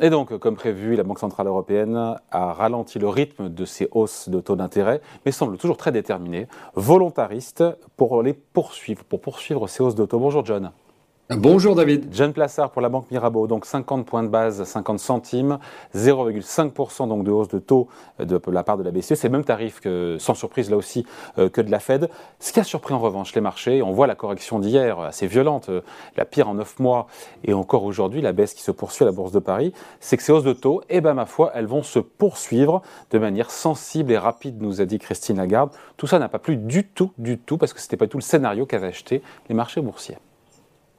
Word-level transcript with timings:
Et 0.00 0.10
donc, 0.10 0.36
comme 0.38 0.54
prévu, 0.54 0.94
la 0.94 1.02
Banque 1.02 1.18
Centrale 1.18 1.48
Européenne 1.48 2.16
a 2.30 2.52
ralenti 2.52 3.00
le 3.00 3.08
rythme 3.08 3.48
de 3.48 3.64
ses 3.64 3.88
hausses 3.90 4.28
de 4.28 4.38
taux 4.38 4.54
d'intérêt, 4.54 5.00
mais 5.26 5.32
semble 5.32 5.58
toujours 5.58 5.76
très 5.76 5.90
déterminée, 5.90 6.46
volontariste 6.74 7.64
pour 7.96 8.22
les 8.22 8.32
poursuivre, 8.32 9.02
pour 9.02 9.20
poursuivre 9.20 9.66
ces 9.66 9.82
hausses 9.82 9.96
de 9.96 10.06
taux. 10.06 10.20
Bonjour 10.20 10.44
John. 10.44 10.70
Bonjour 11.36 11.74
David. 11.74 12.06
John 12.10 12.32
Plassard 12.32 12.70
pour 12.70 12.80
la 12.80 12.88
Banque 12.88 13.10
Mirabeau, 13.10 13.46
donc 13.46 13.66
50 13.66 14.06
points 14.06 14.22
de 14.22 14.28
base, 14.28 14.64
50 14.64 14.98
centimes, 14.98 15.58
0,5% 15.94 17.06
donc 17.06 17.22
de 17.22 17.30
hausse 17.30 17.48
de 17.48 17.58
taux 17.58 17.86
de 18.18 18.40
la 18.50 18.62
part 18.62 18.78
de 18.78 18.82
la 18.82 18.90
BCE. 18.90 19.12
C'est 19.12 19.24
le 19.24 19.32
même 19.32 19.44
tarif 19.44 19.80
que, 19.80 20.16
sans 20.18 20.32
surprise 20.32 20.70
là 20.70 20.78
aussi, 20.78 21.04
euh, 21.36 21.50
que 21.50 21.60
de 21.60 21.70
la 21.70 21.80
Fed. 21.80 22.08
Ce 22.40 22.50
qui 22.50 22.60
a 22.60 22.64
surpris 22.64 22.94
en 22.94 22.98
revanche 22.98 23.34
les 23.34 23.42
marchés, 23.42 23.82
on 23.82 23.90
voit 23.90 24.06
la 24.06 24.14
correction 24.14 24.58
d'hier 24.58 25.00
assez 25.00 25.26
violente, 25.26 25.68
euh, 25.68 25.82
la 26.16 26.24
pire 26.24 26.48
en 26.48 26.54
9 26.54 26.78
mois, 26.78 27.08
et 27.44 27.52
encore 27.52 27.84
aujourd'hui 27.84 28.22
la 28.22 28.32
baisse 28.32 28.54
qui 28.54 28.62
se 28.62 28.70
poursuit 28.70 29.02
à 29.02 29.06
la 29.06 29.12
Bourse 29.12 29.32
de 29.32 29.38
Paris, 29.38 29.74
c'est 30.00 30.16
que 30.16 30.22
ces 30.22 30.32
hausses 30.32 30.44
de 30.44 30.54
taux, 30.54 30.80
eh 30.88 31.02
ben 31.02 31.12
ma 31.12 31.26
foi, 31.26 31.52
elles 31.54 31.66
vont 31.66 31.82
se 31.82 31.98
poursuivre 31.98 32.80
de 33.10 33.18
manière 33.18 33.50
sensible 33.50 34.12
et 34.12 34.18
rapide, 34.18 34.62
nous 34.62 34.80
a 34.80 34.86
dit 34.86 34.98
Christine 34.98 35.36
Lagarde. 35.36 35.72
Tout 35.98 36.06
ça 36.06 36.18
n'a 36.18 36.30
pas 36.30 36.38
plu 36.38 36.56
du 36.56 36.86
tout, 36.86 37.12
du 37.18 37.36
tout, 37.36 37.58
parce 37.58 37.74
que 37.74 37.80
c'était 37.80 37.98
pas 37.98 38.06
tout 38.06 38.16
le 38.16 38.22
scénario 38.22 38.64
qu'avaient 38.64 38.86
acheté 38.86 39.20
les 39.50 39.54
marchés 39.54 39.82
boursiers. 39.82 40.16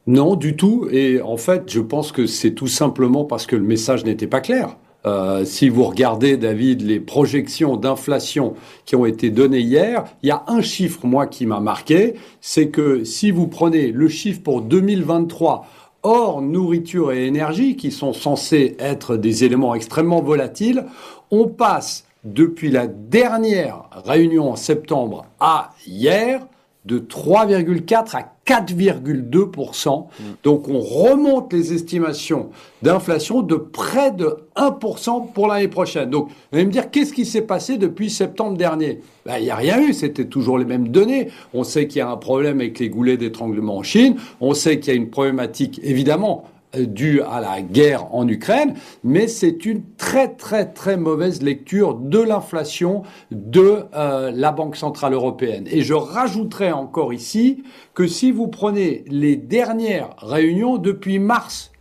Non, 0.10 0.36
du 0.36 0.56
tout. 0.56 0.88
Et 0.92 1.22
en 1.22 1.38
fait, 1.38 1.66
je 1.68 1.80
pense 1.80 2.12
que 2.12 2.26
c'est 2.26 2.56
tout 2.56 2.66
simplement 2.66 3.26
parce 3.26 3.46
que 3.46 3.56
le 3.56 3.62
message 3.62 4.06
n'était 4.06 4.26
pas 4.26 4.42
clair. 4.42 4.76
Euh, 5.06 5.46
si 5.46 5.70
vous 5.70 5.84
regardez, 5.84 6.36
David, 6.36 6.82
les 6.82 7.00
projections 7.00 7.78
d'inflation 7.78 8.56
qui 8.86 8.96
ont 8.96 9.06
été 9.06 9.30
données 9.30 9.60
hier, 9.60 10.06
il 10.24 10.30
y 10.30 10.32
a 10.32 10.44
un 10.48 10.62
chiffre, 10.62 11.06
moi, 11.06 11.28
qui 11.28 11.46
m'a 11.46 11.60
marqué, 11.60 12.16
c'est 12.42 12.70
que 12.70 13.04
si 13.04 13.30
vous 13.30 13.46
prenez 13.46 13.92
le 13.92 14.08
chiffre 14.08 14.42
pour 14.42 14.64
2023, 14.64 15.68
hors 16.02 16.42
nourriture 16.42 17.12
et 17.12 17.28
énergie, 17.28 17.76
qui 17.76 17.92
sont 17.92 18.12
censés 18.12 18.78
être 18.80 19.16
des 19.16 19.44
éléments 19.44 19.76
extrêmement 19.76 20.24
volatiles, 20.24 20.86
on 21.30 21.48
passe 21.48 22.06
depuis 22.24 22.72
la 22.72 22.88
dernière 22.88 23.84
réunion 23.92 24.50
en 24.50 24.56
septembre 24.56 25.28
à 25.40 25.70
hier 25.86 26.48
de 26.90 26.98
3,4 26.98 28.18
à 28.18 28.34
4,2%. 28.46 30.08
Mm. 30.08 30.24
Donc 30.44 30.68
on 30.68 30.80
remonte 30.80 31.54
les 31.54 31.72
estimations 31.74 32.50
d'inflation 32.82 33.44
de 33.44 33.56
près 33.56 34.12
de 34.12 34.38
1% 34.56 35.32
pour 35.32 35.48
l'année 35.48 35.68
prochaine. 35.68 36.10
Donc 36.10 36.30
vous 36.30 36.58
allez 36.58 36.66
me 36.66 36.72
dire, 36.72 36.90
qu'est-ce 36.90 37.14
qui 37.14 37.26
s'est 37.26 37.44
passé 37.44 37.78
depuis 37.78 38.10
septembre 38.10 38.58
dernier? 38.58 39.02
Ben, 39.26 39.38
Il 39.38 39.44
n'y 39.44 39.52
a 39.52 39.56
rien 39.56 39.80
eu, 39.80 39.94
c'était 39.94 40.26
toujours 40.26 40.58
les 40.58 40.66
mêmes 40.66 40.88
données. 40.88 41.30
On 41.54 41.64
sait 41.64 41.88
qu'il 41.88 42.00
y 42.00 42.02
a 42.02 42.10
un 42.10 42.18
problème 42.18 42.60
avec 42.60 42.80
les 42.80 42.90
goulets 42.90 43.18
d'étranglement 43.18 43.78
en 43.78 43.84
Chine, 43.84 44.16
on 44.42 44.56
sait 44.56 44.80
qu'il 44.80 44.92
y 44.92 44.98
a 44.98 45.00
une 45.00 45.12
problématique 45.12 45.80
évidemment 45.84 46.46
dû 46.78 47.22
à 47.22 47.42
la 47.42 47.62
guerre 47.62 48.14
en 48.14 48.28
Ukraine, 48.28 48.76
mais 49.04 49.28
c'est 49.28 49.66
une 49.66 49.84
très 49.98 50.30
très 50.36 50.72
très 50.72 50.98
mauvaise 50.98 51.42
lecture 51.42 51.96
de 51.96 52.20
l'inflation 52.20 53.04
de 53.32 53.86
euh, 53.96 54.32
la 54.34 54.52
Banque 54.52 54.76
centrale 54.76 55.14
européenne. 55.14 55.66
Et 55.72 55.82
je 55.82 55.94
rajouterai 55.94 56.72
encore 56.72 57.14
ici 57.14 57.64
que 57.94 58.08
si 58.08 58.32
vous 58.32 58.48
prenez 58.48 59.04
les 59.08 59.36
dernières 59.36 60.16
réunions 60.20 60.78
depuis 60.78 61.20
mars, 61.20 61.72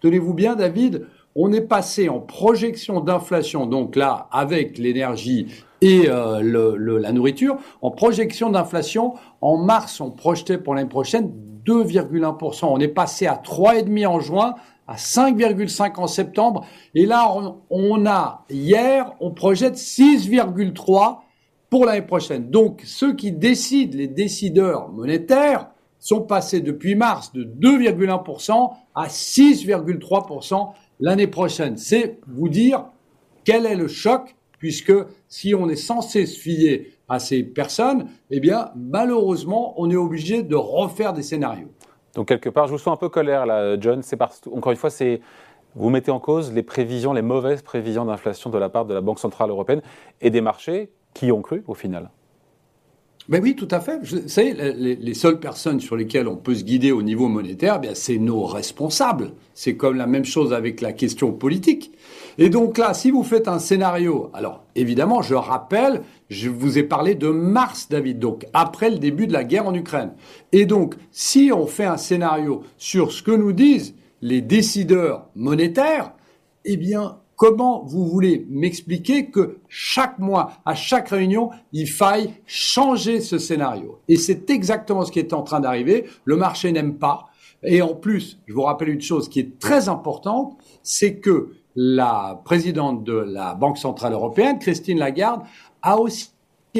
tenez-vous 0.00 0.34
bien 0.34 0.56
David, 0.56 1.06
on 1.34 1.52
est 1.52 1.60
passé 1.60 2.08
en 2.08 2.18
projection 2.18 3.00
d'inflation, 3.00 3.66
donc 3.66 3.96
là 3.96 4.28
avec 4.32 4.78
l'énergie 4.78 5.46
et 5.80 6.06
euh, 6.08 6.98
la 7.00 7.12
nourriture, 7.12 7.58
en 7.82 7.90
projection 7.90 8.50
d'inflation, 8.50 9.14
en 9.40 9.58
mars 9.58 10.00
on 10.00 10.10
projetait 10.10 10.58
pour 10.58 10.74
l'année 10.74 10.88
prochaine 10.88 11.30
2,1%. 11.68 12.66
On 12.66 12.78
est 12.78 12.88
passé 12.88 13.26
à 13.26 13.34
3,5 13.34 14.06
en 14.06 14.20
juin, 14.20 14.54
à 14.86 14.96
5,5 14.96 16.00
en 16.00 16.06
septembre. 16.06 16.66
Et 16.94 17.04
là, 17.04 17.30
on, 17.70 18.06
a, 18.06 18.46
hier, 18.48 19.14
on 19.20 19.32
projette 19.32 19.74
6,3 19.74 21.18
pour 21.68 21.84
l'année 21.84 22.02
prochaine. 22.02 22.50
Donc, 22.50 22.82
ceux 22.84 23.14
qui 23.14 23.32
décident, 23.32 23.96
les 23.96 24.08
décideurs 24.08 24.88
monétaires, 24.88 25.68
sont 26.00 26.22
passés 26.22 26.60
depuis 26.60 26.94
mars 26.94 27.32
de 27.32 27.42
2,1% 27.44 28.70
à 28.94 29.08
6,3% 29.08 30.72
l'année 31.00 31.26
prochaine. 31.26 31.76
C'est 31.76 32.20
vous 32.28 32.48
dire 32.48 32.84
quel 33.44 33.66
est 33.66 33.74
le 33.74 33.88
choc, 33.88 34.36
puisque 34.58 34.92
si 35.28 35.54
on 35.54 35.68
est 35.68 35.76
censé 35.76 36.24
se 36.26 36.38
fier 36.38 36.97
à 37.08 37.18
ces 37.18 37.42
personnes, 37.42 38.06
eh 38.30 38.40
bien, 38.40 38.70
malheureusement, 38.76 39.74
on 39.80 39.90
est 39.90 39.96
obligé 39.96 40.42
de 40.42 40.56
refaire 40.56 41.12
des 41.12 41.22
scénarios. 41.22 41.72
Donc, 42.14 42.28
quelque 42.28 42.48
part, 42.48 42.66
je 42.66 42.72
vous 42.72 42.78
sens 42.78 42.94
un 42.94 42.96
peu 42.96 43.08
colère 43.08 43.46
là, 43.46 43.78
John. 43.80 44.02
C'est 44.02 44.16
parce, 44.16 44.40
encore 44.52 44.72
une 44.72 44.78
fois, 44.78 44.90
c'est 44.90 45.20
vous 45.74 45.90
mettez 45.90 46.10
en 46.10 46.20
cause 46.20 46.52
les 46.52 46.62
prévisions, 46.62 47.12
les 47.12 47.22
mauvaises 47.22 47.62
prévisions 47.62 48.04
d'inflation 48.04 48.50
de 48.50 48.58
la 48.58 48.68
part 48.68 48.84
de 48.84 48.94
la 48.94 49.00
Banque 49.00 49.18
Centrale 49.18 49.50
Européenne 49.50 49.82
et 50.20 50.30
des 50.30 50.40
marchés 50.40 50.90
qui 51.14 51.30
ont 51.30 51.42
cru 51.42 51.62
au 51.66 51.74
final. 51.74 52.10
Ben 53.28 53.42
oui, 53.42 53.54
tout 53.54 53.68
à 53.70 53.80
fait. 53.80 53.98
Vous 54.02 54.26
savez, 54.26 54.54
les, 54.54 55.14
seules 55.14 55.38
personnes 55.38 55.80
sur 55.80 55.96
lesquelles 55.96 56.28
on 56.28 56.36
peut 56.36 56.54
se 56.54 56.64
guider 56.64 56.92
au 56.92 57.02
niveau 57.02 57.28
monétaire, 57.28 57.78
bien, 57.78 57.94
c'est 57.94 58.16
nos 58.16 58.46
responsables. 58.46 59.32
C'est 59.52 59.76
comme 59.76 59.96
la 59.96 60.06
même 60.06 60.24
chose 60.24 60.54
avec 60.54 60.80
la 60.80 60.94
question 60.94 61.32
politique. 61.32 61.92
Et 62.38 62.48
donc 62.48 62.78
là, 62.78 62.94
si 62.94 63.10
vous 63.10 63.22
faites 63.22 63.46
un 63.46 63.58
scénario, 63.58 64.30
alors 64.32 64.64
évidemment, 64.76 65.20
je 65.20 65.34
rappelle, 65.34 66.00
je 66.30 66.48
vous 66.48 66.78
ai 66.78 66.84
parlé 66.84 67.16
de 67.16 67.28
mars, 67.28 67.88
David, 67.90 68.18
donc 68.18 68.46
après 68.54 68.88
le 68.88 68.98
début 68.98 69.26
de 69.26 69.34
la 69.34 69.44
guerre 69.44 69.66
en 69.66 69.74
Ukraine. 69.74 70.12
Et 70.52 70.64
donc, 70.64 70.94
si 71.12 71.50
on 71.52 71.66
fait 71.66 71.84
un 71.84 71.98
scénario 71.98 72.62
sur 72.78 73.12
ce 73.12 73.22
que 73.22 73.32
nous 73.32 73.52
disent 73.52 73.94
les 74.22 74.40
décideurs 74.40 75.28
monétaires, 75.34 76.12
eh 76.64 76.78
bien, 76.78 77.18
Comment 77.38 77.84
vous 77.84 78.04
voulez 78.04 78.44
m'expliquer 78.50 79.30
que 79.30 79.58
chaque 79.68 80.18
mois, 80.18 80.54
à 80.64 80.74
chaque 80.74 81.10
réunion, 81.10 81.50
il 81.72 81.88
faille 81.88 82.34
changer 82.46 83.20
ce 83.20 83.38
scénario? 83.38 84.00
Et 84.08 84.16
c'est 84.16 84.50
exactement 84.50 85.04
ce 85.04 85.12
qui 85.12 85.20
est 85.20 85.32
en 85.32 85.42
train 85.42 85.60
d'arriver. 85.60 86.06
Le 86.24 86.34
marché 86.34 86.72
n'aime 86.72 86.98
pas. 86.98 87.26
Et 87.62 87.80
en 87.80 87.94
plus, 87.94 88.40
je 88.48 88.52
vous 88.52 88.62
rappelle 88.62 88.88
une 88.88 89.00
chose 89.00 89.28
qui 89.28 89.38
est 89.38 89.56
très 89.60 89.88
importante, 89.88 90.56
c'est 90.82 91.20
que 91.20 91.52
la 91.76 92.42
présidente 92.44 93.04
de 93.04 93.12
la 93.12 93.54
Banque 93.54 93.78
Centrale 93.78 94.14
Européenne, 94.14 94.58
Christine 94.58 94.98
Lagarde, 94.98 95.42
a 95.80 95.96
aussi 96.00 96.30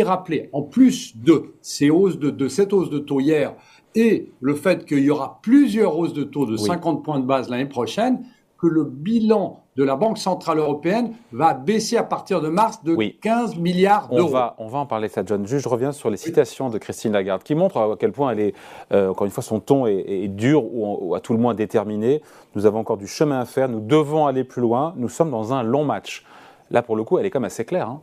rappelé, 0.01 0.51
en 0.53 0.63
plus 0.63 1.17
de 1.17 1.55
ces 1.63 1.89
hausses 1.89 2.19
de, 2.19 2.31
de 2.31 2.49
cette 2.49 2.73
hausse 2.73 2.91
de 2.91 2.99
taux 2.99 3.21
hier 3.21 3.55
et 3.95 4.33
le 4.41 4.57
fait 4.57 4.85
qu'il 4.85 5.05
y 5.05 5.11
aura 5.11 5.39
plusieurs 5.41 5.97
hausses 5.97 6.15
de 6.15 6.25
taux 6.25 6.47
de 6.47 6.57
50 6.57 7.05
points 7.05 7.21
de 7.21 7.27
base 7.27 7.49
l'année 7.49 7.67
prochaine, 7.67 8.25
que 8.59 8.67
le 8.67 8.83
bilan 8.83 9.63
de 9.79 9.85
la 9.85 9.95
Banque 9.95 10.19
Centrale 10.19 10.59
Européenne 10.59 11.15
va 11.31 11.55
baisser 11.55 11.97
à 11.97 12.03
partir 12.03 12.41
de 12.41 12.49
mars 12.49 12.83
de 12.83 12.97
15 12.97 13.57
milliards 13.59 14.09
d'euros. 14.09 14.29
On 14.29 14.33
va, 14.33 14.57
on 14.59 14.67
va 14.67 14.79
en 14.81 14.87
parler, 14.87 15.07
ça, 15.09 15.23
John. 15.25 15.47
Juste, 15.47 15.63
je 15.63 15.69
reviens 15.69 15.93
sur 15.93 16.11
les 16.11 16.17
citations 16.17 16.69
de 16.69 16.79
Christine 16.79 17.13
Lagarde, 17.13 17.45
qui 17.45 17.55
montrent 17.55 17.79
à 17.79 17.97
quel 17.97 18.11
point 18.11 18.33
elle 18.33 18.41
est, 18.41 18.55
euh, 18.93 19.11
encore 19.11 19.25
une 19.25 19.31
fois, 19.31 19.45
son 19.45 19.61
ton 19.61 19.87
est, 19.87 20.27
dur 20.27 20.65
ou, 20.65 21.15
à 21.15 21.21
tout 21.21 21.33
le 21.33 21.39
moins 21.39 21.55
déterminé. 21.55 22.23
Nous 22.57 22.67
avons 22.67 22.81
encore 22.81 22.97
du 22.97 23.07
chemin 23.07 23.39
à 23.39 23.45
faire, 23.45 23.69
nous 23.69 23.81
devons 23.81 24.27
aller 24.27 24.43
plus 24.43 24.63
loin, 24.63 24.95
nous 24.97 25.09
sommes 25.09 25.31
dans 25.31 25.53
un 25.53 25.63
long 25.63 25.85
match. 25.85 26.25
Là, 26.73 26.83
pour 26.83 26.97
le 26.97 27.05
coup, 27.05 27.21
elle 27.21 27.27
est 27.27 27.31
quand 27.31 27.39
même 27.39 27.47
assez 27.47 27.65
claire. 27.65 27.89
Hein. 27.89 28.01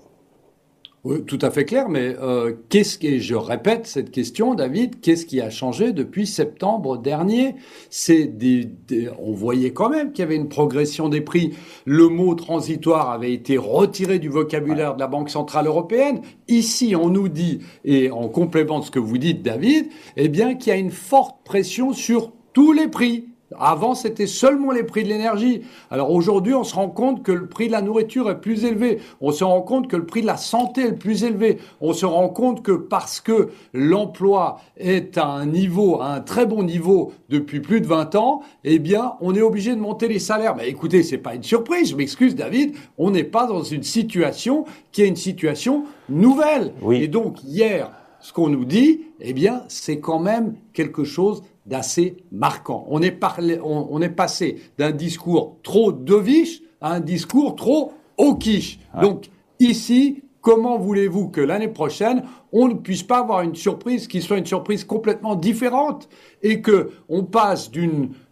Oui, 1.06 1.24
tout 1.24 1.38
à 1.44 1.52
fait 1.52 1.66
clair, 1.66 1.88
mais 1.88 2.16
euh, 2.20 2.54
qu'est-ce 2.70 2.98
qui, 2.98 3.20
je 3.20 3.36
répète 3.36 3.86
cette 3.86 4.10
question, 4.10 4.56
David, 4.56 5.02
qu'est-ce 5.02 5.28
qui 5.28 5.40
a 5.40 5.52
changé 5.52 5.94
depuis 5.94 6.26
septembre 6.26 6.98
dernier? 6.98 7.58
C'est 7.92 8.26
des, 8.26 8.72
on 9.20 9.32
voyait 9.32 9.72
quand 9.72 9.90
même 9.90 10.14
qu'il 10.14 10.24
y 10.24 10.26
avait 10.26 10.36
une 10.36 10.50
progression 10.50 11.08
des 11.08 11.22
prix. 11.22 11.54
Le 11.86 12.08
mot 12.08 12.34
transitoire 12.34 13.12
avait 13.12 13.34
été 13.34 13.56
retiré 13.56 14.18
du 14.18 14.30
vocabulaire 14.30 14.96
de 14.96 15.00
la 15.00 15.06
Banque 15.06 15.30
centrale 15.30 15.68
européenne. 15.68 16.22
Ici, 16.48 16.96
on 16.96 17.10
nous 17.10 17.30
dit, 17.30 17.60
et 17.84 18.10
en 18.10 18.28
complément 18.28 18.80
de 18.80 18.86
ce 18.86 18.90
que 18.90 18.98
vous 18.98 19.20
dites, 19.20 19.44
David, 19.44 19.86
eh 20.18 20.28
bien 20.28 20.56
qu'il 20.56 20.74
y 20.74 20.76
a 20.76 20.80
une 20.80 20.90
forte 20.90 21.36
pression 21.46 21.94
sur 21.94 22.34
tous 22.52 22.74
les 22.74 22.88
prix. 22.88 23.28
Avant, 23.60 23.96
c'était 23.96 24.28
seulement 24.28 24.72
les 24.72 24.84
prix 24.84 25.04
de 25.04 25.10
l'énergie. 25.10 25.62
Alors 25.92 26.12
aujourd'hui, 26.12 26.54
on 26.54 26.64
se 26.64 26.76
rend 26.76 26.90
compte 26.90 27.24
que 27.24 27.32
le 27.32 27.48
prix 27.48 27.68
de 27.68 27.72
la 27.72 27.82
nourriture 27.82 28.30
est 28.30 28.40
plus 28.40 28.66
élevé. 28.66 29.00
On 29.22 29.32
se 29.32 29.44
rend 29.44 29.62
compte 29.62 29.88
que 29.88 29.96
le 29.96 30.06
prix 30.06 30.22
de 30.22 30.28
la 30.28 30.38
santé 30.38 30.88
est 30.88 30.94
plus 30.94 31.24
élevé. 31.24 31.58
On 31.82 31.94
se 31.94 32.06
rend 32.06 32.30
compte 32.30 32.64
que 32.64 32.72
parce 32.72 33.22
que 33.22 33.50
l'emploi 33.74 34.60
est 34.78 35.18
à 35.18 35.26
un 35.28 35.46
niveau, 35.46 36.02
à 36.02 36.14
un 36.14 36.22
très 36.22 36.46
bon 36.46 36.64
niveau 36.64 37.14
depuis 37.30 37.60
plus 37.60 37.82
de 37.82 37.88
20 37.88 38.16
ans, 38.16 38.42
eh 38.64 38.80
bien, 38.80 39.14
on 39.22 39.36
est 39.36 39.42
obligé 39.42 39.76
de 39.76 39.80
monter 39.80 40.08
les 40.08 40.20
salaires. 40.20 40.56
Mais 40.56 40.70
écoutez, 40.70 41.04
c'est 41.04 41.18
pas 41.18 41.36
une 41.36 41.44
surprise. 41.44 41.90
Je 41.92 41.96
m'excuse, 41.96 42.36
David. 42.36 42.76
On 42.98 43.12
n'est 43.12 43.24
pas 43.24 43.48
dans 43.48 43.64
une 43.64 43.84
situation 43.84 44.66
qui 44.92 45.02
est 45.02 45.08
une 45.08 45.16
situation 45.16 45.84
nouvelle. 46.10 46.74
Oui. 46.82 47.04
Et 47.04 47.08
donc, 47.08 47.44
hier, 47.44 47.90
ce 48.26 48.34
qu'on 48.34 48.50
nous 48.50 48.66
dit, 48.66 49.02
eh 49.20 49.34
bien, 49.34 49.66
c'est 49.68 50.00
quand 50.00 50.18
même 50.18 50.56
quelque 50.74 51.04
chose 51.04 51.44
d'assez 51.68 52.18
marquant. 52.32 52.84
On 52.90 53.04
est, 53.04 53.12
parlé, 53.12 53.60
on, 53.64 54.02
est 54.02 54.10
passé 54.10 54.64
d'un 54.80 54.90
discours 54.90 55.58
trop 55.62 55.92
deviche 55.92 56.64
à 56.82 56.94
un 56.94 57.02
discours 57.02 57.56
trop 57.56 57.94
hawkish. 58.18 58.80
Donc 59.00 59.30
ici, 59.60 60.24
comment 60.42 60.80
voulez-vous 60.80 61.30
que 61.30 61.40
l'année 61.40 61.68
prochaine, 61.68 62.24
on 62.52 62.68
ne 62.68 62.74
puisse 62.74 63.04
pas 63.04 63.20
avoir 63.20 63.44
une 63.44 63.54
surprise 63.54 64.08
qui 64.08 64.24
soit 64.24 64.40
une 64.40 64.48
surprise 64.48 64.86
complètement 64.86 65.36
différente 65.36 66.10
et 66.42 66.62
que 66.62 66.94
on 67.08 67.26
passe 67.26 67.70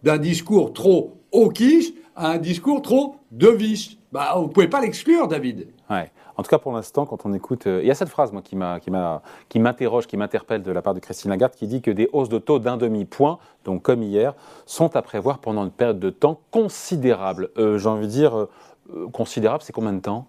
d'un 0.01 0.18
discours 0.18 0.74
trop 0.74 1.22
hawkish 1.31 1.94
à 2.16 2.31
un 2.31 2.38
discours 2.40 2.81
trop 2.81 3.18
deviche. 3.30 4.00
Bah, 4.12 4.34
vous 4.38 4.48
ne 4.48 4.48
pouvez 4.48 4.68
pas 4.68 4.81
l'exclure, 4.81 5.28
David. 5.28 5.68
Ouais. 5.88 6.12
En 6.35 6.44
tout 6.44 6.50
cas, 6.50 6.57
pour 6.57 6.71
l'instant, 6.71 7.06
quand 7.06 7.25
on 7.25 7.33
écoute, 7.33 7.68
euh, 7.68 7.81
il 7.81 7.88
y 7.88 7.91
a 7.91 7.95
cette 7.95 8.09
phrase 8.09 8.31
moi 8.31 8.41
qui 8.41 8.56
m'interroge, 9.59 10.07
qui 10.07 10.18
m'interpelle 10.18 10.63
de 10.63 10.71
la 10.71 10.81
part 10.81 10.94
de 10.94 11.00
Christine 11.00 11.30
Lagarde, 11.30 11.53
qui 11.53 11.68
dit 11.68 11.81
que 11.81 11.91
des 11.91 12.09
hausses 12.12 12.30
de 12.30 12.39
taux 12.39 12.59
d'un 12.59 12.77
demi 12.77 13.06
point, 13.06 13.38
donc 13.65 13.83
comme 13.83 14.01
hier, 14.01 14.33
sont 14.65 14.95
à 14.95 15.01
prévoir 15.01 15.39
pendant 15.39 15.63
une 15.63 15.71
période 15.71 16.00
de 16.00 16.09
temps 16.09 16.39
considérable. 16.51 17.50
Euh, 17.57 17.77
j'ai 17.77 17.89
envie 17.89 18.07
de 18.07 18.12
dire 18.12 18.35
euh, 18.35 18.50
considérable, 19.12 19.63
c'est 19.63 19.74
combien 19.74 19.94
de 19.94 20.00
temps? 20.00 20.27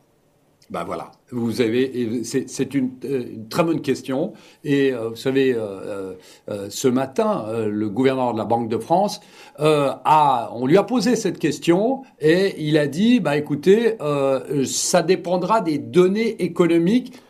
Ben 0.75 0.83
voilà, 0.83 1.13
vous 1.31 1.61
avez, 1.61 2.25
c'est 2.25 2.75
une, 2.75 2.91
une, 3.05 3.49
très 3.49 3.63
bonne 3.63 3.81
question. 3.81 4.33
Et 4.65 4.91
vous 4.91 5.15
savez, 5.15 5.57
ce 6.69 6.89
matin, 6.89 7.47
le 7.65 7.89
gouverneur 7.89 8.33
de 8.33 8.39
la 8.39 8.45
Banque 8.45 8.69
de 8.69 8.79
France 8.79 9.21
a, 9.57 10.51
on 10.53 10.67
lui 10.67 10.77
a 10.77 10.83
posé 10.83 11.15
cette 11.15 11.39
question 11.39 12.03
et 12.21 12.57
il 12.59 12.77
a 12.77 12.89
dit, 12.89 13.21
bah 13.21 13.37
écoutez, 13.37 13.97
ça 14.67 15.03
dépendra 15.03 15.61
des 15.61 15.79
données 15.79 16.43
économiques. 16.43 17.21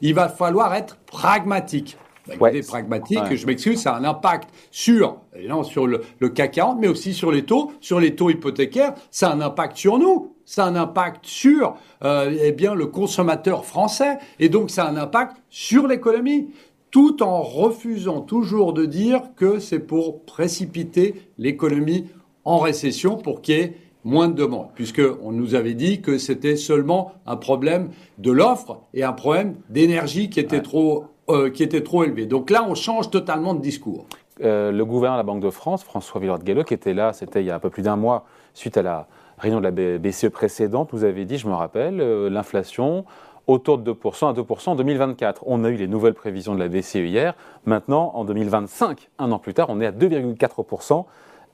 Il 0.00 0.14
va 0.14 0.28
falloir 0.28 0.74
être 0.74 0.96
pragmatique. 1.06 1.96
Bah, 2.26 2.34
ouais. 2.40 2.60
pragmatique, 2.62 3.36
je 3.36 3.46
m'excuse, 3.46 3.80
ça 3.80 3.94
a 3.94 3.98
un 3.98 4.04
impact 4.04 4.50
sur, 4.72 5.18
non, 5.48 5.62
sur 5.62 5.86
le, 5.86 6.02
le 6.18 6.28
CAC 6.28 6.52
40, 6.52 6.78
mais 6.80 6.88
aussi 6.88 7.14
sur 7.14 7.30
les 7.30 7.44
taux, 7.44 7.72
sur 7.80 8.00
les 8.00 8.14
taux 8.14 8.30
hypothécaires, 8.30 8.94
ça 9.10 9.30
a 9.30 9.34
un 9.34 9.40
impact 9.40 9.76
sur 9.76 9.98
nous 9.98 10.34
ça 10.50 10.64
a 10.64 10.68
un 10.68 10.74
impact 10.74 11.26
sur 11.26 11.76
euh, 12.02 12.36
eh 12.42 12.50
bien 12.50 12.74
le 12.74 12.86
consommateur 12.86 13.64
français 13.64 14.18
et 14.40 14.48
donc 14.48 14.70
ça 14.70 14.84
a 14.84 14.90
un 14.90 14.96
impact 14.96 15.36
sur 15.48 15.86
l'économie 15.86 16.48
tout 16.90 17.22
en 17.22 17.40
refusant 17.40 18.20
toujours 18.20 18.72
de 18.72 18.84
dire 18.84 19.22
que 19.36 19.60
c'est 19.60 19.78
pour 19.78 20.24
précipiter 20.24 21.22
l'économie 21.38 22.06
en 22.44 22.58
récession 22.58 23.16
pour 23.16 23.42
qu'il 23.42 23.54
y 23.54 23.60
ait 23.60 23.76
moins 24.02 24.26
de 24.26 24.34
demandes, 24.34 24.70
puisqu'on 24.74 25.30
nous 25.30 25.54
avait 25.54 25.74
dit 25.74 26.00
que 26.00 26.18
c'était 26.18 26.56
seulement 26.56 27.12
un 27.26 27.36
problème 27.36 27.90
de 28.18 28.32
l'offre 28.32 28.80
et 28.92 29.04
un 29.04 29.12
problème 29.12 29.54
d'énergie 29.68 30.30
qui, 30.30 30.40
était 30.40 30.62
trop, 30.62 31.04
euh, 31.28 31.50
qui 31.50 31.62
était 31.62 31.84
trop 31.84 32.02
élevé. 32.02 32.26
Donc 32.26 32.50
là, 32.50 32.66
on 32.68 32.74
change 32.74 33.10
totalement 33.10 33.54
de 33.54 33.60
discours. 33.60 34.06
Euh, 34.42 34.72
le 34.72 34.84
gouverneur 34.84 35.18
de 35.18 35.20
la 35.20 35.32
Banque 35.32 35.42
de 35.42 35.50
France, 35.50 35.84
François 35.84 36.20
Villard-Gallo, 36.20 36.64
qui 36.64 36.74
était 36.74 36.94
là, 36.94 37.12
c'était 37.12 37.40
il 37.40 37.46
y 37.46 37.50
a 37.50 37.54
un 37.54 37.60
peu 37.60 37.70
plus 37.70 37.82
d'un 37.82 37.96
mois, 37.96 38.24
suite 38.54 38.76
à 38.78 38.82
la 38.82 39.06
réunion 39.40 39.60
de 39.60 39.68
la 39.68 39.98
BCE 39.98 40.28
précédente, 40.28 40.90
vous 40.92 41.04
avez 41.04 41.24
dit, 41.24 41.38
je 41.38 41.48
me 41.48 41.54
rappelle, 41.54 42.00
euh, 42.00 42.30
l'inflation 42.30 43.04
autour 43.46 43.78
de 43.78 43.92
2% 43.92 44.28
à 44.28 44.32
2% 44.32 44.70
en 44.70 44.74
2024. 44.76 45.42
On 45.46 45.64
a 45.64 45.70
eu 45.70 45.76
les 45.76 45.88
nouvelles 45.88 46.14
prévisions 46.14 46.54
de 46.54 46.60
la 46.60 46.68
BCE 46.68 46.96
hier. 46.96 47.34
Maintenant, 47.64 48.12
en 48.14 48.24
2025, 48.24 49.08
un 49.18 49.32
an 49.32 49.38
plus 49.38 49.54
tard, 49.54 49.66
on 49.70 49.80
est 49.80 49.86
à 49.86 49.92
2,4%. 49.92 51.06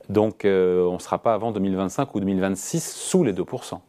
Donc, 0.08 0.44
euh, 0.44 0.84
on 0.86 0.94
ne 0.94 0.98
sera 0.98 1.18
pas 1.18 1.34
avant 1.34 1.52
2025 1.52 2.14
ou 2.14 2.20
2026 2.20 2.92
sous 2.94 3.24
les 3.24 3.32
2%. 3.32 3.80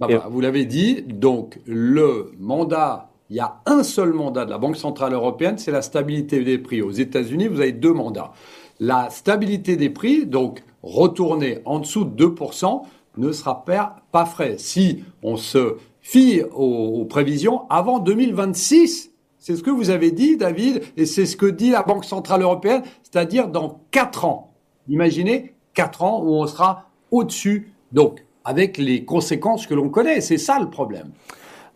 Bah, 0.00 0.06
bah, 0.08 0.26
vous 0.30 0.40
l'avez 0.40 0.64
dit, 0.64 1.02
donc 1.02 1.58
le 1.66 2.32
mandat, 2.38 3.10
il 3.30 3.36
y 3.36 3.40
a 3.40 3.56
un 3.66 3.82
seul 3.82 4.12
mandat 4.12 4.44
de 4.44 4.50
la 4.50 4.58
Banque 4.58 4.76
Centrale 4.76 5.12
Européenne, 5.12 5.58
c'est 5.58 5.72
la 5.72 5.82
stabilité 5.82 6.44
des 6.44 6.58
prix. 6.58 6.82
Aux 6.82 6.92
États-Unis, 6.92 7.48
vous 7.48 7.60
avez 7.60 7.72
deux 7.72 7.92
mandats. 7.92 8.32
La 8.78 9.10
stabilité 9.10 9.76
des 9.76 9.90
prix, 9.90 10.24
donc 10.24 10.62
retourner 10.84 11.58
en 11.64 11.80
dessous 11.80 12.04
de 12.04 12.26
2%, 12.26 12.82
ne 13.18 13.32
sera 13.32 13.64
pas 13.64 14.24
frais. 14.24 14.56
Si 14.58 15.04
on 15.22 15.36
se 15.36 15.76
fie 16.00 16.42
aux, 16.54 17.04
prévisions 17.04 17.68
avant 17.68 17.98
2026, 17.98 19.10
c'est 19.38 19.56
ce 19.56 19.62
que 19.62 19.70
vous 19.70 19.90
avez 19.90 20.10
dit, 20.10 20.36
David, 20.36 20.82
et 20.96 21.04
c'est 21.04 21.26
ce 21.26 21.36
que 21.36 21.46
dit 21.46 21.70
la 21.70 21.82
Banque 21.82 22.04
Centrale 22.04 22.42
Européenne, 22.42 22.82
c'est-à-dire 23.02 23.48
dans 23.48 23.80
4 23.90 24.24
ans. 24.24 24.54
Imaginez 24.88 25.54
4 25.74 26.02
ans 26.02 26.22
où 26.22 26.30
on 26.34 26.46
sera 26.46 26.86
au-dessus, 27.10 27.72
donc 27.92 28.24
avec 28.44 28.78
les 28.78 29.04
conséquences 29.04 29.66
que 29.66 29.74
l'on 29.74 29.90
connaît. 29.90 30.20
C'est 30.20 30.38
ça 30.38 30.58
le 30.58 30.70
problème. 30.70 31.10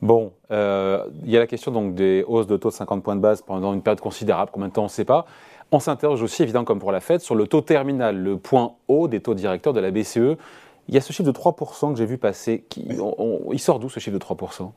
Bon, 0.01 0.33
euh, 0.51 1.05
il 1.25 1.31
y 1.31 1.37
a 1.37 1.41
la 1.41 1.47
question 1.47 1.71
donc 1.71 1.95
des 1.95 2.25
hausses 2.27 2.47
de 2.47 2.57
taux 2.57 2.71
de 2.71 2.75
50 2.75 3.05
points 3.05 3.15
de 3.15 3.21
base 3.21 3.43
pendant 3.43 3.73
une 3.73 3.83
période 3.83 4.01
considérable, 4.01 4.51
combien 4.53 4.69
de 4.69 4.73
temps 4.73 4.83
on 4.83 4.87
ne 4.87 4.91
sait 4.91 5.05
pas. 5.05 5.27
On 5.71 5.79
s'interroge 5.79 6.23
aussi, 6.23 6.43
évidemment, 6.43 6.65
comme 6.65 6.81
pour 6.81 6.93
la 6.93 7.01
Fed, 7.01 7.21
sur 7.21 7.35
le 7.35 7.47
taux 7.47 7.61
terminal, 7.61 8.17
le 8.17 8.37
point 8.37 8.73
haut 8.89 9.09
des 9.09 9.21
taux 9.21 9.35
directeurs 9.35 9.73
de 9.73 9.81
la 9.81 9.91
BCE. 9.91 10.37
Il 10.89 10.95
y 10.95 10.99
a 10.99 11.01
ce 11.01 11.13
chiffre 11.13 11.31
de 11.31 11.37
3% 11.37 11.93
que 11.93 11.99
j'ai 11.99 12.07
vu 12.07 12.19
passer. 12.19 12.65
Qui, 12.69 12.87
il 13.53 13.61
sort 13.61 13.79
d'où 13.79 13.89
ce 13.89 14.01
chiffre 14.01 14.19
de 14.19 14.23
3% 14.23 14.73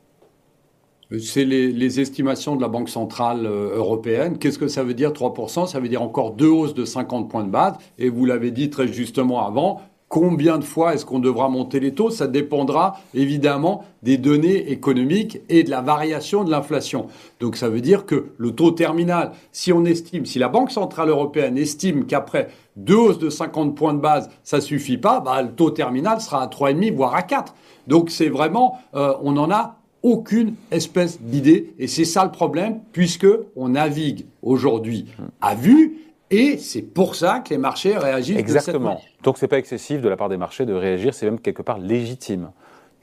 c'est 1.20 1.46
les, 1.46 2.00
estimations 2.00 2.56
de 2.56 2.62
la 2.62 2.68
Banque 2.68 2.90
Centrale 2.90 3.46
euh, 3.46 3.76
Européenne. 3.76 4.38
Qu'est-ce 4.38 4.58
que 4.58 4.68
ça 4.68 4.84
veut 4.84 4.94
dire 4.94 5.12
3% 5.12 5.68
Ça 5.68 5.80
veut 5.80 5.88
dire 5.88 6.02
encore 6.02 6.32
deux 6.32 6.50
hausses 6.50 6.74
de 6.74 6.86
50 6.86 7.30
points 7.30 7.44
de 7.44 7.50
base. 7.50 7.76
Et 8.00 8.10
vous 8.10 8.26
l'avez 8.26 8.52
dit 8.52 8.70
très 8.70 8.88
justement 8.88 9.46
avant, 9.46 9.82
Combien 10.16 10.60
de 10.60 10.64
fois 10.64 10.94
est-ce 10.94 11.06
qu'on 11.06 11.20
devra 11.20 11.50
monter 11.50 11.82
les 11.82 11.94
taux 11.94 12.10
Ça 12.10 12.28
dépendra 12.28 13.02
évidemment 13.14 13.84
des 14.02 14.18
données 14.18 14.72
économiques 14.72 15.42
et 15.50 15.64
de 15.64 15.70
la 15.70 15.82
variation 15.82 16.46
de 16.46 16.52
l'inflation. 16.52 17.08
Donc 17.42 17.58
ça 17.58 17.68
veut 17.68 17.82
dire 17.82 18.06
que 18.06 18.28
le 18.38 18.52
taux 18.52 18.72
terminal, 18.72 19.34
si 19.52 19.74
on 19.74 19.84
estime, 19.84 20.26
si 20.26 20.40
la 20.40 20.48
Banque 20.48 20.72
Centrale 20.72 21.10
Européenne 21.10 21.58
estime 21.58 22.06
qu'après 22.06 22.48
deux 22.78 22.96
hausses 22.96 23.20
de 23.20 23.30
50 23.30 23.76
points 23.76 23.94
de 23.94 24.00
base, 24.00 24.30
ça 24.42 24.62
suffit 24.62 24.98
pas, 24.98 25.20
bah, 25.20 25.42
le 25.42 25.50
taux 25.50 25.72
terminal 25.72 26.22
sera 26.22 26.44
à 26.44 26.48
3,5 26.48 26.96
voire 26.96 27.14
à 27.14 27.22
4. 27.22 27.54
Donc 27.88 28.10
c'est 28.10 28.30
vraiment, 28.30 28.80
euh, 28.96 29.16
on 29.22 29.34
n'en 29.34 29.52
a 29.52 29.80
aucune 30.02 30.54
espèce 30.72 31.22
d'idée 31.22 31.74
et 31.78 31.88
c'est 31.88 32.06
ça 32.06 32.24
le 32.24 32.32
problème 32.32 32.80
puisque 32.94 33.28
on 33.58 33.68
navigue 33.68 34.28
aujourd'hui 34.42 35.08
à 35.42 35.56
vue 35.56 35.98
et 36.32 36.58
c'est 36.58 36.82
pour 36.82 37.16
ça 37.16 37.40
que 37.40 37.50
les 37.50 37.58
marchés 37.58 37.98
réagissent 37.98 38.38
Exactement. 38.38 39.02
Donc 39.24 39.38
c'est 39.38 39.48
pas 39.48 39.58
excessif 39.60 40.02
de 40.02 40.10
la 40.10 40.18
part 40.18 40.30
des 40.30 40.38
marchés 40.38 40.66
de 40.66 40.74
réagir, 40.74 41.14
c'est 41.14 41.26
même 41.26 41.40
quelque 41.40 41.62
part 41.62 41.80
légitime 41.80 42.52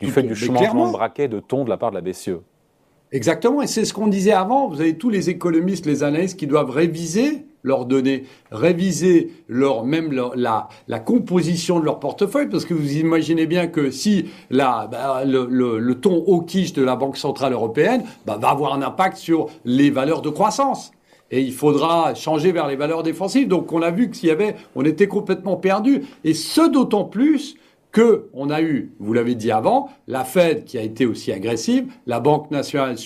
du 0.00 0.10
fait 0.10 0.22
du 0.22 0.34
changement 0.34 0.88
de 0.88 0.92
braquet 0.92 1.28
de 1.28 1.40
ton 1.40 1.64
de 1.64 1.68
la 1.68 1.76
part 1.76 1.90
de 1.90 1.96
la 1.96 2.00
BCE. 2.00 2.40
Exactement, 3.12 3.60
et 3.60 3.66
c'est 3.66 3.84
ce 3.84 3.92
qu'on 3.92 4.06
disait 4.06 4.32
avant. 4.32 4.68
Vous 4.68 4.80
avez 4.80 4.96
tous 4.96 5.10
les 5.10 5.28
économistes, 5.28 5.84
les 5.84 6.02
analystes 6.02 6.38
qui 6.38 6.46
doivent 6.46 6.70
réviser 6.70 7.44
leurs 7.62 7.84
données, 7.84 8.24
réviser 8.50 9.32
leur 9.48 9.84
même 9.84 10.12
la, 10.34 10.68
la, 10.88 10.98
composition 10.98 11.78
de 11.78 11.84
leur 11.84 12.00
portefeuille, 12.00 12.48
parce 12.48 12.64
que 12.64 12.74
vous 12.74 12.96
imaginez 12.96 13.46
bien 13.46 13.68
que 13.68 13.90
si 13.90 14.30
la, 14.50 14.88
bah, 14.90 15.24
le, 15.24 15.46
le, 15.48 15.78
le, 15.78 15.94
ton 15.94 16.24
au 16.24 16.40
quiche 16.40 16.72
de 16.72 16.82
la 16.82 16.96
Banque 16.96 17.18
centrale 17.18 17.52
européenne 17.52 18.02
bah, 18.26 18.38
va 18.40 18.48
avoir 18.48 18.72
un 18.72 18.82
impact 18.82 19.18
sur 19.18 19.46
les 19.64 19.90
valeurs 19.90 20.22
de 20.22 20.30
croissance 20.30 20.90
et 21.32 21.40
il 21.40 21.52
faudra 21.52 22.14
changer 22.14 22.52
vers 22.52 22.68
les 22.68 22.76
valeurs 22.76 23.02
défensives. 23.02 23.48
Donc 23.48 23.72
on 23.72 23.82
a 23.82 23.90
vu 23.90 24.08
que 24.10 24.16
s'il 24.16 24.28
y 24.28 24.32
avait, 24.32 24.54
on 24.76 24.84
était 24.84 25.08
complètement 25.08 25.56
perdu. 25.56 26.02
Et 26.22 26.34
ce 26.34 26.70
d'autant 26.70 27.04
plus 27.04 27.56
que 27.90 28.28
on 28.32 28.50
a 28.50 28.62
eu, 28.62 28.92
vous 29.00 29.12
l'avez 29.12 29.34
dit 29.34 29.50
avant, 29.50 29.90
la 30.06 30.24
Fed 30.24 30.64
qui 30.64 30.78
a 30.78 30.82
été 30.82 31.06
aussi 31.06 31.32
agressive, 31.32 31.92
la 32.06 32.20
Banque 32.20 32.50
nationale 32.50 32.96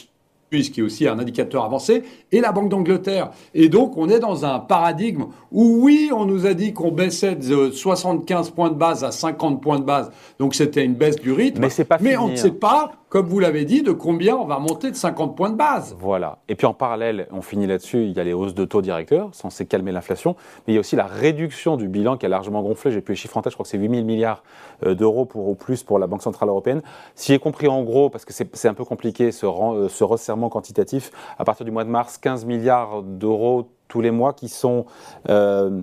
qui 0.51 0.81
est 0.81 0.83
aussi 0.83 1.07
un 1.07 1.19
indicateur 1.19 1.65
avancé, 1.65 2.03
et 2.33 2.41
la 2.41 2.53
Banque 2.53 2.69
d'Angleterre. 2.69 3.31
Et 3.55 3.69
donc, 3.69 3.97
on 3.97 4.09
est 4.09 4.19
dans 4.19 4.45
un 4.45 4.59
paradigme 4.59 5.27
où, 5.53 5.81
oui, 5.83 6.11
on 6.15 6.25
nous 6.25 6.47
a 6.47 6.55
dit 6.55 6.73
qu'on 6.73 6.91
baissait 6.91 7.35
de 7.35 7.71
75 7.71 8.51
points 8.51 8.71
de 8.71 8.75
base 8.75 9.05
à 9.05 9.11
50 9.11 9.61
points 9.61 9.79
de 9.79 9.85
base, 9.85 10.11
donc 10.39 10.55
c'était 10.55 10.85
une 10.85 10.95
baisse 10.95 11.17
du 11.17 11.33
rythme. 11.33 11.61
Mais, 11.61 11.85
pas 11.85 11.99
mais 12.01 12.17
on 12.17 12.29
ne 12.29 12.37
sait 12.37 12.51
pas 12.51 12.93
comme 13.17 13.29
vous 13.29 13.41
l'avez 13.41 13.65
dit, 13.65 13.83
de 13.83 13.93
combien 13.93 14.37
on 14.37 14.45
va 14.45 14.59
monter 14.59 14.91
de 14.91 14.95
50 14.95 15.35
points 15.35 15.49
de 15.49 15.57
base. 15.57 15.97
Voilà. 15.99 16.37
Et 16.51 16.55
puis 16.55 16.67
en 16.67 16.75
parallèle, 16.75 17.29
on 17.33 17.41
finit 17.41 17.67
là-dessus, 17.67 18.05
il 18.05 18.13
y 18.13 18.21
a 18.21 18.25
les 18.25 18.35
hausses 18.35 18.55
de 18.55 18.67
taux 18.67 18.83
directeurs, 18.83 19.31
censées 19.35 19.65
calmer 19.65 19.91
l'inflation, 19.91 20.37
mais 20.67 20.75
il 20.75 20.77
y 20.77 20.77
a 20.77 20.81
aussi 20.81 20.97
la 20.97 21.07
réduction 21.07 21.79
du 21.79 21.89
bilan 21.89 22.19
qui 22.19 22.27
a 22.27 22.29
largement 22.29 22.61
gonflé. 22.63 22.93
J'ai 22.93 23.01
plus 23.01 23.13
les 23.13 23.17
chiffres 23.17 23.39
en 23.39 23.41
tête, 23.41 23.53
je 23.53 23.57
crois 23.57 23.65
que 23.65 23.71
c'est 23.71 23.79
8 23.79 23.89
000 23.89 24.05
milliards 24.05 24.43
euh, 24.85 24.95
d'euros 24.95 25.25
pour, 25.25 25.49
au 25.49 25.55
plus 25.55 25.83
pour 25.83 25.99
la 25.99 26.07
Banque 26.07 26.21
Centrale 26.21 26.51
Européenne. 26.51 26.83
Si 27.15 27.33
j'ai 27.33 27.39
compris 27.39 27.69
en 27.69 27.83
gros, 27.85 28.11
parce 28.11 28.27
que 28.27 28.35
c'est 28.35 28.69
un 28.69 28.75
peu 28.75 28.85
compliqué 28.85 29.33
ce, 29.33 29.47
euh, 29.47 29.89
ce 29.89 30.05
resserrement 30.05 30.51
quantitatif, 30.51 31.11
à 31.39 31.45
partir 31.47 31.65
du 31.65 31.73
mois 31.73 31.85
de 31.85 31.89
mars, 31.89 32.19
15 32.19 32.45
milliards 32.45 33.03
d'euros 33.03 33.71
tous 33.89 34.03
les 34.03 34.11
mois 34.11 34.35
qui 34.35 34.51
sont... 34.51 34.85
Euh, 35.31 35.81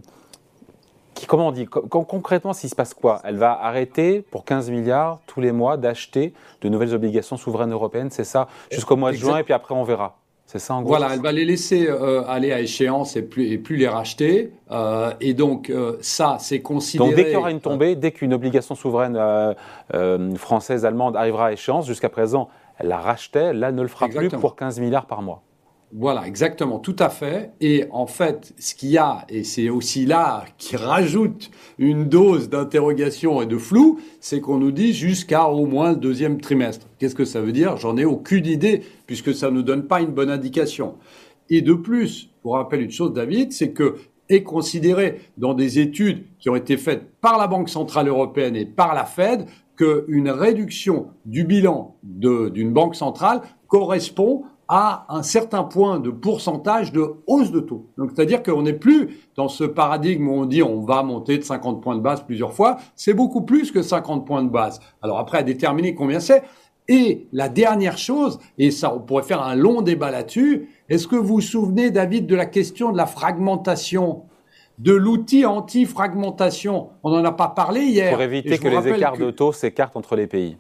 comment 1.28 1.48
on 1.48 1.52
dit 1.52 1.66
Concrètement, 1.66 2.54
s'il 2.54 2.70
se 2.70 2.76
passe 2.76 2.94
quoi? 2.94 3.22
Elle 3.24 3.38
va 3.38 3.52
arrêter 3.62 4.22
pour 4.22 4.46
15 4.46 4.70
milliards 4.70 5.20
tous 5.28 5.42
les 5.42 5.52
mois 5.52 5.78
d'acheter 5.78 6.34
de 6.62 6.70
nouvelles 6.70 6.94
obligations 6.94 7.38
souveraines 7.38 7.72
européennes, 7.72 8.10
c'est 8.12 8.24
ça 8.24 8.48
Jusqu'au 8.72 8.96
mois 8.96 9.12
de 9.12 9.18
juin, 9.18 9.38
et 9.38 9.44
puis 9.44 9.54
après 9.54 9.76
on 9.76 9.84
verra. 9.84 10.18
C'est 10.46 10.60
ça 10.60 10.76
en 10.76 10.82
gros? 10.82 10.90
Voilà, 10.90 11.14
elle 11.14 11.22
va 11.22 11.32
les 11.32 11.46
laisser 11.46 11.88
euh, 11.90 12.24
aller 12.28 12.52
à 12.52 12.60
échéance 12.60 13.16
et 13.16 13.24
plus, 13.24 13.52
et 13.52 13.58
plus 13.58 13.76
les 13.76 13.88
racheter. 13.88 14.52
Euh, 14.70 15.12
et 15.20 15.34
donc, 15.34 15.70
euh, 15.70 15.98
ça, 16.02 16.38
c'est 16.40 16.62
considéré. 16.62 17.10
Donc, 17.10 17.16
dès 17.16 17.24
qu'il 17.24 17.34
y 17.34 17.38
aura 17.38 17.50
une 17.50 17.60
tombée, 17.60 17.96
dès 17.96 18.12
qu'une 18.12 18.34
obligation 18.34 18.76
souveraine 18.76 19.18
française, 20.36 20.86
allemande 20.86 21.16
arrivera 21.16 21.48
à 21.48 21.52
échéance, 21.54 21.88
jusqu'à 21.88 22.10
présent, 22.10 22.50
elle 22.78 22.88
la 22.88 22.98
rachetait, 22.98 23.54
là, 23.54 23.70
elle 23.70 23.76
ne 23.76 23.82
le 23.82 23.88
fera 23.88 24.08
plus 24.08 24.30
pour 24.30 24.56
15 24.56 24.80
milliards 24.80 25.06
par 25.06 25.22
mois. 25.22 25.42
Voilà, 25.96 26.26
exactement, 26.26 26.80
tout 26.80 26.96
à 26.98 27.10
fait. 27.10 27.52
Et 27.62 27.86
en 27.92 28.08
fait, 28.08 28.56
ce 28.58 28.74
qu'il 28.74 28.90
y 28.90 28.98
a, 28.98 29.26
et 29.30 29.44
c'est 29.44 29.70
aussi 29.70 30.08
là 30.08 30.44
qui 30.58 30.76
rajoute 30.76 31.52
une 31.78 32.06
dose 32.06 32.50
d'interrogation 32.50 33.44
et 33.44 33.46
de 33.46 33.60
flou, 33.60 34.00
c'est 34.20 34.42
qu'on 34.42 34.58
nous 34.58 34.72
dit 34.72 34.94
jusqu'à 34.94 35.48
au 35.48 35.68
moins 35.68 35.92
le 35.92 35.98
deuxième 35.98 36.42
trimestre. 36.42 36.88
Qu'est-ce 36.98 37.14
que 37.14 37.26
ça 37.26 37.42
veut 37.42 37.52
dire? 37.52 37.78
J'en 37.78 37.96
ai 37.96 38.06
aucune 38.06 38.48
idée, 38.48 38.82
puisque 39.06 39.36
ça 39.36 39.52
ne 39.52 39.58
nous 39.58 39.62
donne 39.62 39.86
pas 39.86 40.02
une 40.02 40.12
bonne 40.12 40.32
indication. 40.32 40.96
Et 41.52 41.62
de 41.62 41.74
plus, 41.74 42.32
pour 42.42 42.56
rappeler 42.56 42.86
une 42.86 42.92
chose, 42.92 43.14
David, 43.14 43.54
c'est 43.54 43.72
que 43.72 43.98
est 44.30 44.42
considéré 44.42 45.20
dans 45.38 45.54
des 45.54 45.78
études 45.78 46.24
qui 46.40 46.50
ont 46.50 46.56
été 46.56 46.78
faites 46.78 47.04
par 47.22 47.38
la 47.38 47.46
Banque 47.46 47.70
Centrale 47.70 48.08
Européenne 48.08 48.56
et 48.56 48.66
par 48.66 48.96
la 48.96 49.06
Fed 49.06 49.46
qu'une 49.76 50.30
réduction 50.30 51.08
du 51.26 51.44
bilan 51.44 51.98
d'une 52.04 52.72
banque 52.72 52.96
centrale 52.96 53.42
correspond 53.68 54.44
à 54.68 55.06
un 55.10 55.24
certain 55.24 55.64
point 55.64 56.00
de 56.00 56.10
pourcentage 56.10 56.92
de 56.92 57.16
hausse 57.28 57.52
de 57.52 57.60
taux. 57.60 57.88
Donc, 57.98 58.12
c'est-à-dire 58.16 58.42
qu'on 58.42 58.62
n'est 58.62 58.74
plus 58.74 59.28
dans 59.36 59.48
ce 59.48 59.64
paradigme 59.64 60.28
où 60.28 60.34
on 60.34 60.46
dit 60.46 60.64
on 60.64 60.82
va 60.82 61.04
monter 61.04 61.38
de 61.38 61.44
50 61.44 61.82
points 61.82 61.96
de 61.96 62.02
base 62.02 62.24
plusieurs 62.26 62.54
fois. 62.54 62.78
C'est 62.96 63.14
beaucoup 63.14 63.42
plus 63.42 63.72
que 63.72 63.82
50 63.82 64.26
points 64.26 64.44
de 64.44 64.50
base. 64.50 64.80
Alors 65.02 65.20
après, 65.20 65.40
à 65.40 65.44
déterminer 65.44 65.96
combien 65.96 66.20
c'est. 66.20 66.44
Et 66.88 67.28
la 67.32 67.48
dernière 67.50 67.98
chose, 67.98 68.40
et 68.58 68.70
ça, 68.72 68.94
on 68.94 69.00
pourrait 69.00 69.24
faire 69.24 69.42
un 69.42 69.56
long 69.56 69.82
débat 69.82 70.12
là-dessus. 70.12 70.70
Est-ce 70.90 71.08
que 71.08 71.16
vous 71.16 71.36
vous 71.36 71.42
souvenez, 71.42 71.92
David, 71.92 72.28
de 72.28 72.36
la 72.36 72.46
question 72.46 72.92
de 72.92 72.98
la 72.98 73.06
fragmentation 73.06 74.24
de 74.80 74.92
l'outil 74.92 75.46
anti-fragmentation? 75.46 76.90
On 77.04 77.12
n'en 77.12 77.24
a 77.24 77.32
pas 77.32 77.48
parlé 77.48 77.82
hier. 77.82 78.12
Pour 78.12 78.22
éviter 78.22 78.58
que 78.58 78.68
les 78.68 78.88
écarts 78.88 79.18
de 79.18 79.32
taux 79.32 79.54
s'écartent 79.54 79.96
entre 79.96 80.16
les 80.16 80.28
pays. 80.28 80.58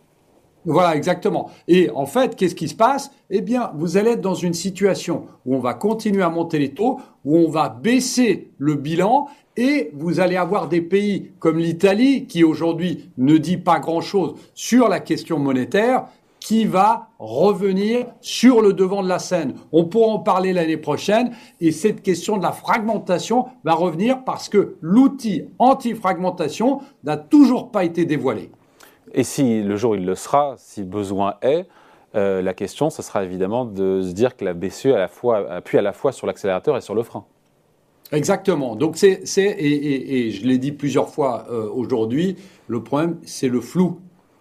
Voilà, 0.65 0.95
exactement. 0.95 1.49
Et 1.67 1.89
en 1.89 2.05
fait, 2.05 2.35
qu'est-ce 2.35 2.55
qui 2.55 2.67
se 2.67 2.75
passe? 2.75 3.11
Eh 3.29 3.41
bien, 3.41 3.71
vous 3.75 3.97
allez 3.97 4.11
être 4.11 4.21
dans 4.21 4.33
une 4.33 4.53
situation 4.53 5.25
où 5.45 5.55
on 5.55 5.59
va 5.59 5.73
continuer 5.73 6.23
à 6.23 6.29
monter 6.29 6.59
les 6.59 6.73
taux, 6.73 6.99
où 7.25 7.37
on 7.37 7.49
va 7.49 7.69
baisser 7.69 8.51
le 8.57 8.75
bilan, 8.75 9.27
et 9.57 9.91
vous 9.93 10.19
allez 10.19 10.37
avoir 10.37 10.67
des 10.67 10.81
pays 10.81 11.31
comme 11.39 11.59
l'Italie, 11.59 12.25
qui 12.25 12.43
aujourd'hui 12.43 13.11
ne 13.17 13.37
dit 13.37 13.57
pas 13.57 13.79
grand-chose 13.79 14.35
sur 14.53 14.87
la 14.87 14.99
question 14.99 15.37
monétaire, 15.37 16.05
qui 16.39 16.65
va 16.65 17.09
revenir 17.19 18.07
sur 18.19 18.61
le 18.61 18.73
devant 18.73 19.01
de 19.01 19.07
la 19.07 19.19
scène. 19.19 19.53
On 19.71 19.85
pourra 19.85 20.07
en 20.07 20.19
parler 20.19 20.51
l'année 20.51 20.77
prochaine 20.77 21.31
et 21.61 21.71
cette 21.71 22.01
question 22.01 22.35
de 22.37 22.43
la 22.43 22.51
fragmentation 22.51 23.45
va 23.63 23.73
revenir 23.75 24.25
parce 24.25 24.49
que 24.49 24.75
l'outil 24.81 25.45
anti-fragmentation 25.57 26.81
n'a 27.05 27.15
toujours 27.15 27.71
pas 27.71 27.85
été 27.85 28.03
dévoilé. 28.03 28.49
Et 29.13 29.23
si 29.23 29.61
le 29.61 29.75
jour 29.75 29.95
il 29.95 30.05
le 30.05 30.15
sera, 30.15 30.55
si 30.57 30.83
besoin 30.83 31.35
est, 31.41 31.67
euh, 32.15 32.41
la 32.41 32.53
question, 32.53 32.89
ce 32.89 33.01
sera 33.01 33.23
évidemment 33.23 33.65
de 33.65 34.01
se 34.01 34.11
dire 34.11 34.35
que 34.35 34.45
la 34.45 34.53
BCE 34.53 34.87
à 34.87 34.97
la 34.97 35.55
appuie 35.55 35.77
à 35.77 35.81
la 35.81 35.93
fois 35.93 36.11
sur 36.11 36.27
l'accélérateur 36.27 36.77
et 36.77 36.81
sur 36.81 36.95
le 36.95 37.03
frein. 37.03 37.25
Exactement. 38.11 38.75
Donc 38.75 38.97
c'est, 38.97 39.23
et, 39.37 40.31
je 40.31 40.45
l'ai 40.45 40.57
dit 40.57 40.71
plusieurs 40.71 41.09
fois 41.09 41.45
euh, 41.49 41.69
aujourd'hui, 41.71 42.35
le 42.67 42.83
problème 42.83 43.17
c'est 43.23 43.47
le 43.47 43.61
flou. 43.61 43.99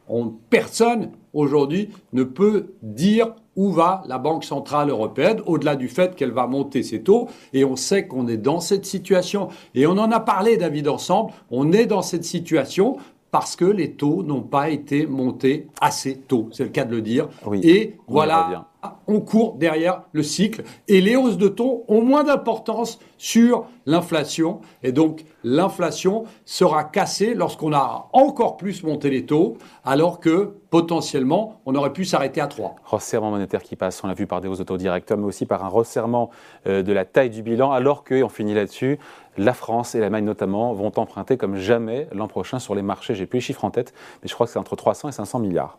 On, 0.09 0.33
personne 0.51 1.13
aujourd'hui 1.33 1.91
ne 2.13 2.25
peut 2.25 2.75
dire 2.83 3.35
où 3.57 3.71
va 3.71 4.03
la 4.07 4.19
Banque 4.19 4.45
centrale 4.45 4.91
européenne, 4.91 5.41
au-delà 5.47 5.77
du 5.77 5.89
fait 5.89 6.17
qu'elle 6.17 6.31
va 6.33 6.47
monter 6.47 6.83
ses 6.83 7.03
taux. 7.03 7.29
Et 7.53 7.65
on 7.65 7.77
sait 7.77 8.07
qu'on 8.07 8.27
est 8.27 8.37
dans 8.37 8.61
cette 8.61 8.87
situation. 8.87 9.49
Et 9.75 9.87
on 9.87 9.93
en 9.93 10.11
a 10.11 10.21
parlé, 10.21 10.57
David, 10.57 10.89
ensemble. 10.89 11.33
On 11.51 11.73
est 11.73 11.87
dans 11.87 12.03
cette 12.03 12.25
situation 12.25 12.97
parce 13.33 13.57
que 13.57 13.65
les 13.65 13.93
taux 13.93 14.23
n'ont 14.23 14.43
pas 14.43 14.69
été 14.69 15.07
montés 15.07 15.67
assez 15.81 16.19
tôt, 16.19 16.51
c'est 16.53 16.65
le 16.65 16.71
cas 16.71 16.85
de 16.85 16.95
le 16.95 17.03
dire. 17.03 17.29
et 17.63 17.97
voilà, 18.07 18.69
on 19.07 19.21
court 19.21 19.57
derrière 19.59 20.03
le 20.13 20.23
cycle. 20.23 20.63
Et 20.89 21.01
les 21.01 21.17
hausses 21.17 21.39
de 21.39 21.49
taux 21.49 21.85
ont 21.89 22.03
moins 22.03 22.25
d'importance 22.25 22.99
sur 23.19 23.67
l'inflation. 23.87 24.61
Et 24.83 24.93
donc, 24.93 25.25
l'inflation 25.45 26.25
sera 26.45 26.85
cassée 26.85 27.35
lorsqu'on 27.35 27.73
a 27.73 28.09
encore 28.13 28.57
plus 28.57 28.83
monté 28.83 29.11
les 29.11 29.27
taux, 29.27 29.57
alors 29.85 30.21
que 30.21 30.55
potentiellement, 30.71 31.61
on 31.67 31.75
aurait 31.75 31.93
pu 31.93 32.05
s'arrêter 32.05 32.41
à 32.41 32.47
3. 32.47 32.77
Resserrement 32.85 33.31
monétaire 33.31 33.63
qui 33.63 33.77
passe, 33.77 34.03
on 34.03 34.07
l'a 34.07 34.15
vu 34.15 34.27
par 34.27 34.41
des 34.41 34.49
hausses 34.49 34.59
de 34.59 34.65
taux 34.65 34.79
mais 34.79 35.25
aussi 35.25 35.47
par 35.47 35.65
un 35.65 35.69
resserrement 35.69 36.31
euh, 36.67 36.83
de 36.83 36.93
la 36.93 37.05
taille 37.05 37.31
du 37.31 37.43
bilan, 37.43 37.73
alors 37.73 38.05
que, 38.05 38.23
on 38.23 38.29
finit 38.29 38.55
là-dessus, 38.55 38.99
la 39.37 39.55
France 39.55 39.95
et 39.95 40.01
l'Allemagne 40.01 40.25
notamment 40.25 40.73
vont 40.73 40.93
emprunter 40.97 41.37
comme 41.37 41.57
jamais 41.57 42.09
l'an 42.13 42.29
prochain 42.29 42.59
sur 42.59 42.75
les 42.75 42.83
marchés. 42.83 43.15
J'ai 43.15 43.27
plus 43.27 43.39
les 43.39 43.43
chiffres 43.43 43.65
en 43.65 43.71
tête, 43.71 43.93
mais 44.23 44.29
je 44.29 44.35
crois 44.35 44.47
que 44.47 44.53
c'est 44.53 44.59
entre 44.59 44.77
300 44.77 45.09
et 45.09 45.13
500 45.13 45.39
milliards. 45.39 45.79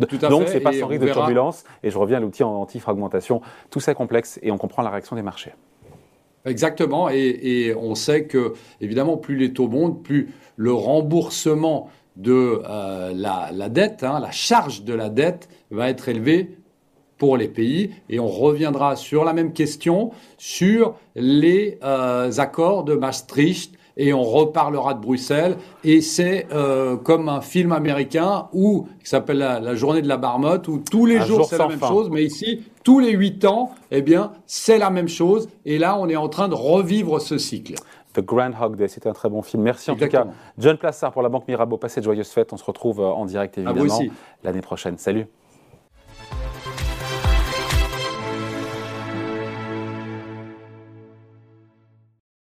Donc, 0.00 0.48
ce 0.48 0.54
n'est 0.54 0.60
pas 0.60 0.72
sans 0.72 0.86
risque 0.86 1.04
de 1.04 1.12
turbulence. 1.12 1.64
Et 1.82 1.90
je 1.90 1.98
reviens 1.98 2.18
à 2.18 2.20
l'outil 2.20 2.42
anti-fragmentation. 2.42 3.40
Tout 3.70 3.80
ça 3.80 3.92
est 3.92 3.94
complexe 3.94 4.38
et 4.42 4.50
on 4.50 4.58
comprend 4.58 4.82
la 4.82 4.90
réaction 4.90 5.16
des 5.16 5.22
marchés. 5.22 5.52
Exactement. 6.44 7.08
Et, 7.10 7.74
on 7.78 7.94
sait 7.94 8.24
que, 8.24 8.54
évidemment, 8.80 9.16
plus 9.16 9.36
les 9.36 9.52
taux 9.52 9.68
montent, 9.68 10.02
plus 10.02 10.32
le 10.56 10.72
remboursement 10.72 11.90
de 12.16 12.62
euh, 12.68 13.12
la, 13.14 13.68
dette, 13.68 14.02
hein, 14.02 14.20
la 14.20 14.30
charge 14.30 14.84
de 14.84 14.94
la 14.94 15.08
dette 15.08 15.48
va 15.70 15.88
être 15.88 16.08
élevé 16.08 16.56
pour 17.18 17.36
les 17.36 17.48
pays. 17.48 17.90
Et 18.08 18.18
on 18.18 18.28
reviendra 18.28 18.96
sur 18.96 19.24
la 19.24 19.32
même 19.32 19.52
question 19.52 20.10
sur 20.38 20.96
les 21.14 21.78
euh, 21.82 22.30
accords 22.38 22.84
de 22.84 22.94
Maastricht 22.94 23.76
et 24.00 24.14
on 24.14 24.22
reparlera 24.22 24.94
de 24.94 25.00
Bruxelles. 25.00 25.58
Et 25.84 26.00
c'est 26.00 26.46
euh, 26.52 26.96
comme 26.96 27.28
un 27.28 27.42
film 27.42 27.70
américain 27.70 28.48
où, 28.54 28.88
qui 29.02 29.08
s'appelle 29.08 29.38
la, 29.38 29.74
journée 29.74 30.00
de 30.00 30.08
la 30.08 30.16
marmotte, 30.16 30.66
où 30.68 30.78
tous 30.78 31.04
les 31.04 31.20
jours 31.20 31.44
c'est 31.44 31.58
la 31.58 31.68
même 31.68 31.78
chose, 31.78 32.08
mais 32.10 32.24
ici, 32.24 32.64
tous 32.82 32.98
les 32.98 33.12
huit 33.12 33.44
ans, 33.44 33.72
eh 33.90 34.00
bien, 34.00 34.32
c'est 34.46 34.78
la 34.78 34.88
même 34.88 35.08
chose. 35.08 35.48
Et 35.66 35.78
là, 35.78 35.98
on 35.98 36.08
est 36.08 36.16
en 36.16 36.30
train 36.30 36.48
de 36.48 36.54
revivre 36.54 37.20
ce 37.20 37.36
cycle. 37.36 37.74
The 38.14 38.20
Groundhog 38.20 38.74
Day, 38.74 38.88
c'était 38.88 39.10
un 39.10 39.12
très 39.12 39.28
bon 39.28 39.42
film. 39.42 39.62
Merci 39.62 39.90
en 39.90 39.96
tout 39.96 40.08
cas. 40.08 40.26
John 40.58 40.78
Plassard 40.78 41.12
pour 41.12 41.22
la 41.22 41.28
Banque 41.28 41.46
Mirabeau. 41.46 41.76
Passez 41.76 42.00
de 42.00 42.06
joyeuses 42.06 42.30
fêtes. 42.30 42.52
On 42.54 42.56
se 42.56 42.64
retrouve 42.64 43.00
euh, 43.00 43.04
en 43.04 43.26
direct 43.26 43.58
évidemment 43.58 44.00
l'année 44.42 44.62
prochaine. 44.62 44.96
Salut. 44.96 45.26